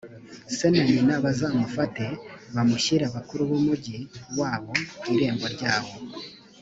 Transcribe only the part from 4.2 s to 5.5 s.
wabo ku irembo